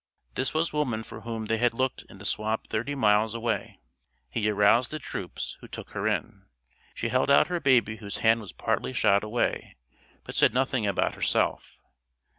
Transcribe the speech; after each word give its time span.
This 0.33 0.51
was 0.51 0.73
woman 0.73 1.03
for 1.03 1.21
whom 1.21 1.45
they 1.45 1.59
had 1.59 1.75
looked 1.75 2.03
in 2.09 2.17
the 2.17 2.25
swamp 2.25 2.65
thirty 2.65 2.95
miles 2.95 3.35
away. 3.35 3.77
He 4.31 4.49
aroused 4.49 4.89
the 4.89 4.97
troops, 4.97 5.57
who 5.61 5.67
took 5.67 5.91
her 5.91 6.07
in. 6.07 6.47
She 6.95 7.09
held 7.09 7.29
out 7.29 7.49
her 7.49 7.59
baby 7.59 7.97
whose 7.97 8.17
hand 8.17 8.41
was 8.41 8.51
partly 8.51 8.93
shot 8.93 9.23
away, 9.23 9.75
but 10.23 10.33
said 10.33 10.55
nothing 10.55 10.87
about 10.87 11.13
herself. 11.13 11.79